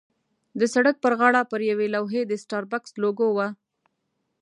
[0.59, 3.47] د سړک پر غاړه پر یوې لوحې د سټاربکس لوګو وه.